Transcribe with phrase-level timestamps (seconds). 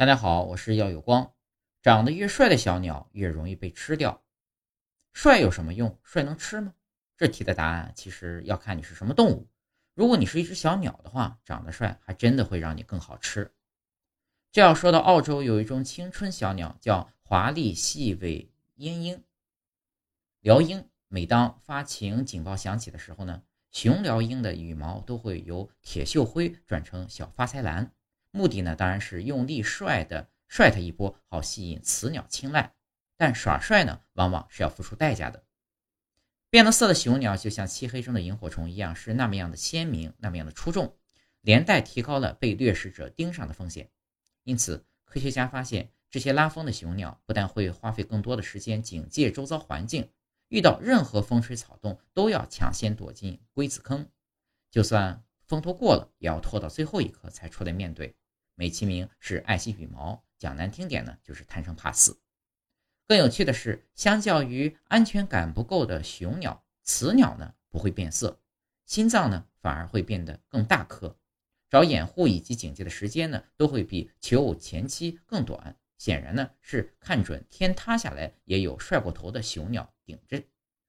[0.00, 1.34] 大家好，我是耀有光。
[1.82, 4.22] 长得越帅的小鸟越容易被吃掉。
[5.12, 5.98] 帅有什么用？
[6.02, 6.72] 帅能吃吗？
[7.18, 9.46] 这题的答案其实要看你是什么动物。
[9.92, 13.52] 如果你是一只小鸟的话，长得帅还真的会让你更好吃。
[14.50, 19.20] 这要说到澳洲有一种青春小鸟，叫华丽细尾鸳鸯。
[20.40, 27.92] 鹩鹰每当发情警报响起的时候呢，雄鹩鹰的羽毛都会由铁锈灰转成小发财蓝，
[28.30, 32.74] 目的呢当然是用力帅的帅它一波，好吸引雌鸟青睐。
[33.16, 35.44] 但耍帅呢，往往是要付出代价的。
[36.48, 40.96] 变了色的雄鸟就像漆黑中的萤火虫一样，是那么样的鲜明，那么样的出众，
[41.42, 43.90] 连带提高了被掠食者盯上的风险。
[44.44, 50.10] 因此，科学家发现，这些拉风的雄鸟不但会花费更多的时间警戒周遭环境。
[50.48, 54.08] 遇到任何风吹草动，都要抢先躲进龟子坑，
[54.70, 58.16] 就算风头过了，也要拖到最后一刻才出来面对。
[58.60, 62.20] 美其名是爱惜羽毛，讲难听点呢，就是贪生怕死。
[63.08, 68.38] 更有趣的是，相较于安全感不够的雄鸟，雌鸟呢不会变色，
[68.84, 71.16] 心脏呢反而会变得更大颗，
[71.70, 75.78] 找掩护以及警戒的时间呢都会比求偶前期更短。
[75.96, 80.44] 显然呢是看准天塌下来也有帅过头的雄鸟顶着，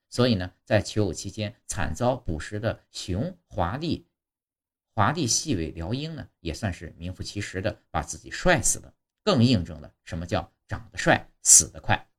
[0.09, 4.09] 所以呢在求偶期间惨遭捕食的雄华丽
[4.93, 12.10] 华帝细尾辽英呢也算是名副其实的把自己帅死了，更印证了什么叫长得帅死得快。